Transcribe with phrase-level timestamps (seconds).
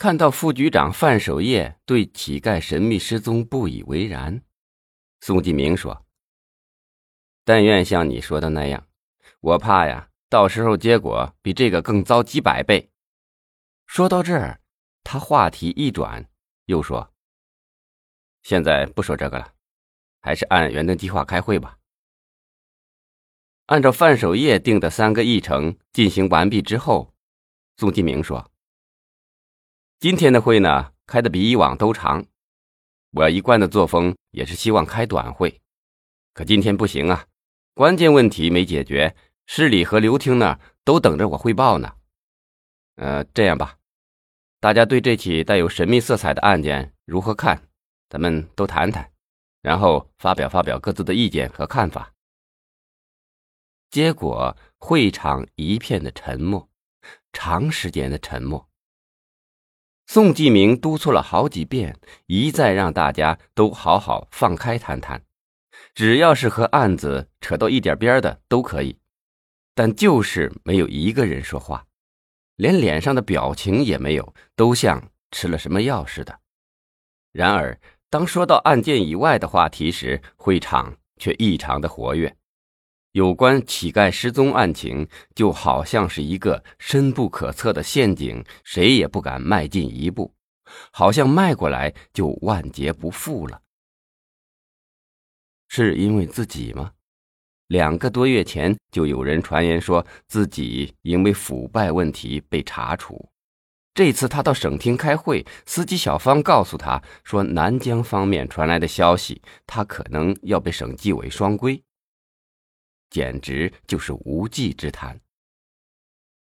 [0.00, 4.40] 看到副局长范守业对乞丐神秘失踪不以为然，
[5.20, 6.06] 宋继明说
[7.44, 8.88] ：“但愿像你说的那样，
[9.40, 12.90] 我怕呀，到时候结果比这个更糟几百倍。”
[13.84, 14.62] 说到这儿，
[15.04, 16.26] 他话题一转，
[16.64, 17.12] 又说
[18.42, 19.52] ：“现在不说这个了，
[20.22, 21.76] 还是按原定计划开会吧。”
[23.68, 27.12] 按照范守业定的三个议程进行完毕之后，
[27.76, 28.49] 宋继明说
[30.00, 32.24] ：“今天的会呢，开的比以往都长。
[33.10, 35.60] 我一贯的作风也是希望开短会，
[36.32, 37.26] 可今天不行啊，
[37.74, 41.96] 关键问题没解决，市里和刘厅那都等着我汇报呢。
[42.96, 43.76] 呃，这样吧，
[44.58, 47.68] 大家对这起带有神秘色彩的案件如何看？
[48.08, 49.12] 咱们都谈谈，
[49.60, 52.14] 然后发表发表各自的意见和看法。”
[53.92, 56.70] 结果，会场一片的沉默，
[57.34, 58.69] 长时间的沉默。
[60.12, 61.96] 宋继明督促了好几遍，
[62.26, 65.22] 一再让大家都好好放开谈谈，
[65.94, 68.98] 只要是和案子扯到一点边的都可以，
[69.72, 71.86] 但就是没有一个人说话，
[72.56, 75.00] 连脸上的表情也没有，都像
[75.30, 76.40] 吃了什么药似的。
[77.30, 82.36] 然而，当说到案件以外的话题时，会场却异常的活跃。
[83.12, 90.32] 有关乞丐失踪案情，就好像是一个深不可测的陷阱，谁也不敢迈进一步，
[90.92, 93.60] 好像迈过来就万劫不复了。
[95.68, 96.92] 是因为自己吗？
[97.66, 103.28] 两个多月前就有人传言说自己因为腐败问题被查处，
[103.92, 111.82] 这次他到省厅开会，司机小芳告诉他说，南疆方面传来的消息，他可能要被省纪委双规。
[113.10, 115.20] 简直就是无稽之谈。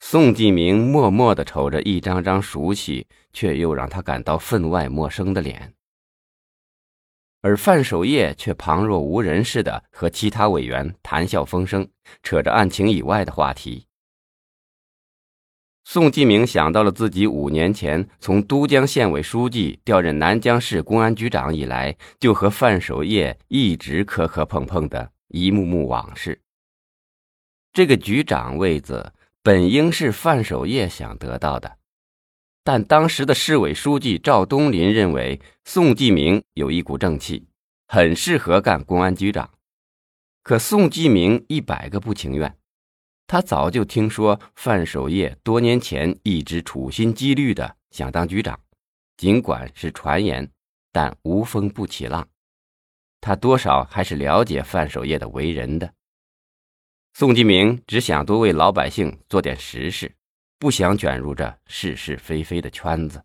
[0.00, 5.74] 宋继明默默的瞅着一张张熟悉却又让他感到分外陌生的脸，
[7.40, 11.88] 而范守业却旁若无人似的和其他委员谈笑风生，
[12.22, 13.86] 扯着案情以外的话题。
[15.86, 26.40] 宋继明想到了自己五年前从都江县委书记调任南江市公安局长以来，就和范守业一直磕磕碰碰的一幕幕往事。
[27.74, 29.12] 这个局长位子
[29.42, 31.76] 本应是范守业想得到的，
[32.62, 37.48] 但当时的市委书记赵东林认为宋继明有一股正气，
[37.88, 39.50] 很适合干公安局长。
[40.44, 42.56] 可宋继明一百个不情愿，
[43.26, 48.60] 他早就听说范守业多年前一直处心积虑的想当局长，
[49.16, 50.48] 尽管是传言，
[50.92, 52.28] 但无风不起浪，
[53.20, 55.92] 他多少还是了解范守业的为人的。
[57.16, 60.12] 宋继明只想多为老百姓做点实事，
[60.58, 63.22] 不想卷入这是是非非的圈子。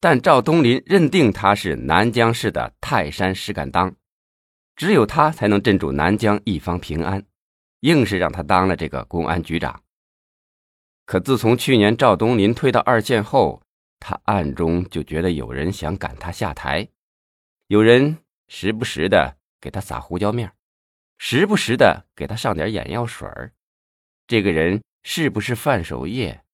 [0.00, 3.94] 但赵东林认定他是南江市的泰山石敢当，
[4.74, 7.24] 只有他才能镇住南江一方平安，
[7.82, 9.80] 硬是让他当了这个公安局长。
[11.06, 13.62] 可自从去年赵东林退到二线后，
[14.00, 16.88] 他暗中就觉得有人想赶他下台，
[17.68, 18.18] 有人
[18.48, 20.50] 时不时的给他撒胡椒面
[21.18, 23.52] 时不时的给他上点眼药水儿，
[24.26, 26.44] 这个人是不是范守业？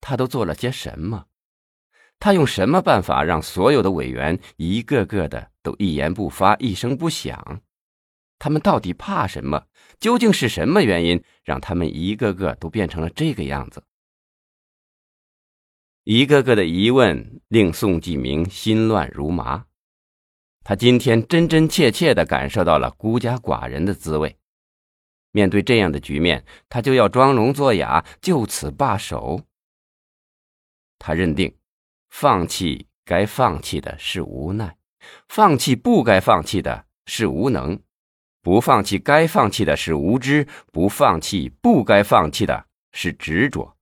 [0.00, 1.26] 他都做了些什么？
[2.20, 7.62] 他用什么办法让所有的委员一个个的都一言不发、一声不响？
[8.38, 9.66] 他们到底怕什么？
[9.98, 13.82] 究竟是什么原因让他们一个个都变成了这个样子？
[16.04, 19.66] 一个个的疑问令宋继明心乱如麻。
[20.64, 24.38] 他今天真真切切的感受到了孤家寡人的滋味。
[25.30, 29.42] 面对这样的局面，他就要装聋作哑，就此罢手。
[30.98, 31.54] 他认定，
[32.08, 34.78] 放弃该放弃的是无奈，
[35.28, 37.82] 放弃不该放弃的是无能，
[38.40, 43.76] 不放弃该放弃的是无知，不放弃不该放弃的是执着。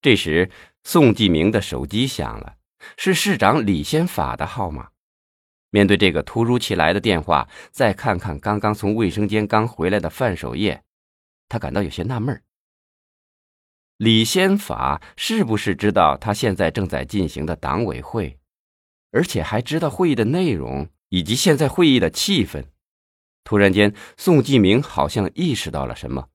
[0.00, 0.50] 这时，
[0.82, 2.56] 宋继明的手机响了。
[2.96, 4.90] 是市长李先法的号码。
[5.70, 10.82] 面对这个突如其来的电话，再看看刚刚从卫生间刚回来的范守业，
[11.48, 12.42] 他感到有些纳闷
[13.96, 18.38] 李先法是不是知道他现在正在进行的党委会，
[19.12, 22.64] 而且还知道会议的内容以及现在会议的气氛？
[23.44, 26.28] 突然间，宋继明好像意识到了什么，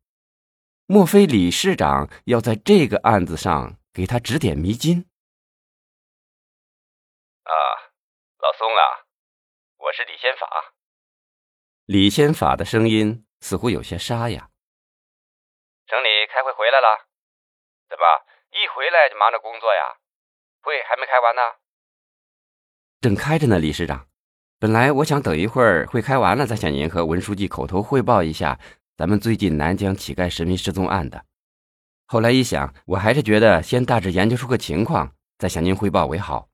[0.86, 5.06] 莫非李市长要在这个案子上给他指点迷津？
[7.44, 7.52] 啊，
[8.48, 9.04] 老宋啊，
[9.76, 10.48] 我是李先法。
[11.84, 14.50] 李先法的声音似乎有些沙哑。
[15.86, 17.10] 城里开会回来了，
[17.90, 18.06] 怎么
[18.52, 19.98] 一回来就忙着工作呀。
[20.62, 21.42] 会还没开完呢。
[23.02, 24.08] 正开着呢，李市长。
[24.60, 28.58] 本来我想等一会儿会开完了再向您和文书记口头汇报一下
[28.96, 31.26] 咱们最近南疆乞丐神秘失踪案的。
[32.06, 36.48] 后来一想，我还是觉得先大致研究出个情况再向您汇报为好。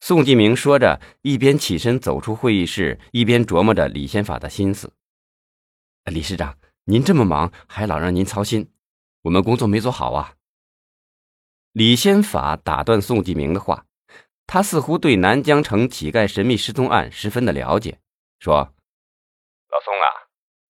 [0.00, 4.94] 宋继明说着，一边起身走出会议室，一边琢磨着李先法的心思。
[6.04, 8.72] 李市长，您这么忙，还老让您操心，
[9.22, 10.34] 我们工作没做好啊。
[11.72, 13.84] 李先法打断宋继明的话。
[14.48, 18.00] 他似乎对南江城乞丐神秘失踪案十分的了解，
[18.40, 18.72] 说
[19.68, 20.08] ：“老宋啊，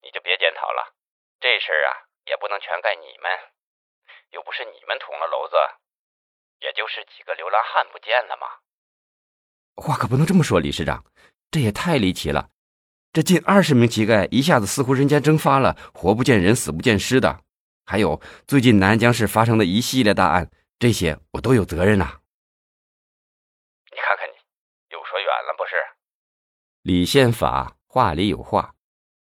[0.03, 0.99] 你就别检讨了，
[1.39, 3.31] 这事儿啊也不能全怪你们，
[4.35, 5.55] 又不是你们捅了篓子，
[6.59, 8.59] 也就是几个流浪汉不见了嘛。”
[9.81, 11.05] 话可不能这么说，理事长，
[11.51, 12.51] 这也太离奇了。
[13.13, 17.43] 这近二十名乞丐一下子似乎人间蒸发了，活不见人，死不见尸的。
[17.87, 22.21] 还有最近南江市发生的一系列大案，这些我都有责任呐。
[23.91, 24.35] 你看看你，
[24.91, 25.75] 又说远了，不是
[26.83, 28.75] 李宪法话里有话，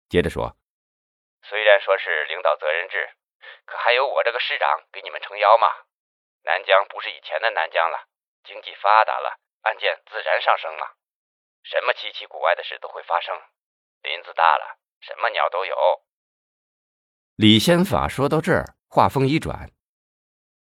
[0.07, 0.55] 接着说
[1.43, 3.09] ：“虽然说是领导责任制，
[3.65, 5.67] 可还有我这个市长给你们撑腰嘛。
[6.45, 8.07] 南疆不是以前的南疆了，
[8.43, 10.95] 经济发达了，案件自然上升了，
[11.63, 13.35] 什么稀奇古怪的事都会发生。
[14.01, 15.75] 林子大了，什么鸟都有。”
[17.35, 19.71] 李仙法说到这儿，话锋一转：“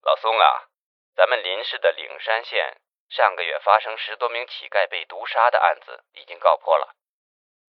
[0.03, 0.68] 老宋啊，
[1.15, 6.95] 咱们林市的岭山县。”上个月发生十多名乞丐被毒杀的案子已经告破了。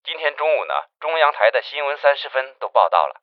[0.05, 3.23] 今天中午呢，中央台的新闻三十分都报道了，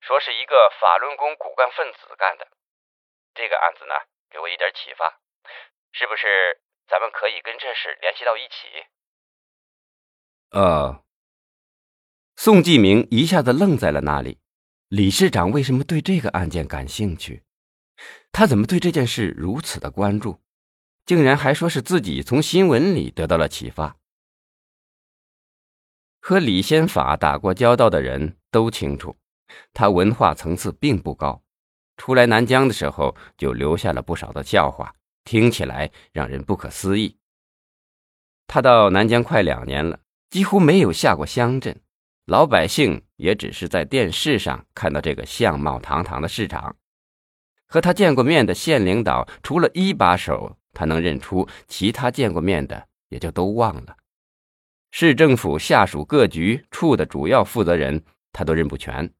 [0.00, 2.46] 说是一个法轮功骨干分子干的。
[3.34, 3.94] 这个案子呢，
[4.30, 5.18] 给我一点启发，
[5.90, 8.86] 是不是咱们可以跟这事联系到一起？
[10.50, 11.02] 呃，
[12.36, 14.38] 宋继明一下子愣在了那里。
[14.88, 17.42] 理事长为什么对这个案件感兴趣？
[18.30, 20.38] 他怎么对这件事如此的关注？
[21.06, 23.96] 竟然还说是自己从新闻里得到了启发。
[26.20, 29.16] 和李先法打过交道的人都清楚，
[29.72, 31.42] 他文化层次并不高，
[31.96, 37.16] 初来南疆的时候就留下了不少的笑话，听起来让人不可思议。
[38.46, 41.80] 他到南疆快两年了，几乎没有下过乡镇，
[42.26, 46.76] 老百姓也只是在电视上看到这个相貌堂堂的市长，
[47.66, 50.56] 和他见过面的县领导，除了一把手。
[50.74, 53.94] 他能认出其他见过面的，也就都忘了。
[54.90, 58.02] 市政府下属各局处的主要负责人，
[58.32, 59.12] 他都认不全。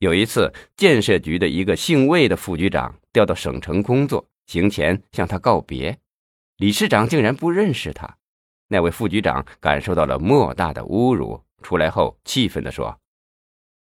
[0.00, 6.00] 有一次，建设局的一个姓魏的副局长调到省城工作，行前向他告别，
[6.56, 8.16] 李市长竟然不认识他。
[8.66, 12.98] 那位副局长感受到了莫大的侮辱，出来后气愤地说：“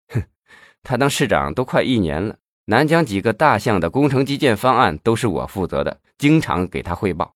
[0.08, 0.22] 哼，
[0.82, 2.36] 他当市长都快一年了。”
[2.66, 7.34] 南疆几个大项的工程基建方案都是我负责的，经常给他汇报，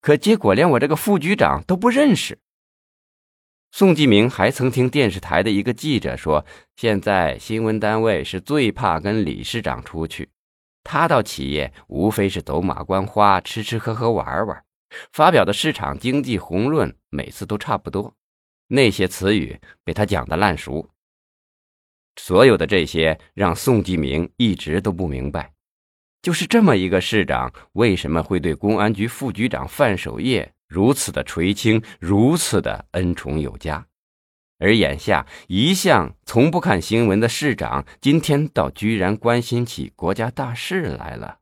[0.00, 2.40] 可结果连我这个副局长都不认识。
[3.70, 6.44] 宋继明还曾听电视台的一个记者说，
[6.74, 10.30] 现在新闻单位是最怕跟李市长出去，
[10.84, 14.64] 他到企业无非是走马观花、吃吃喝喝、玩玩，
[15.12, 18.14] 发表的市场经济宏论每次都差不多，
[18.68, 20.88] 那些词语被他讲的烂熟。
[22.16, 25.52] 所有的这些让宋继明一直都不明白，
[26.20, 33.86] 就是这么一个市长，为什么会对公安局副局长范守业如此的垂青，如此的恩宠有加，
[34.62, 41.41] 而眼下一向从不看新闻的市长，今天倒居然关心起国家大事来了。